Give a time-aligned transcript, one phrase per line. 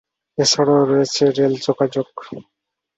[0.37, 2.07] এছাড়া রয়েছে রেল যোগাযোগ।